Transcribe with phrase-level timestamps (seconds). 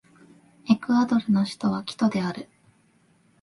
[0.67, 2.49] エクアドルの首都はキトである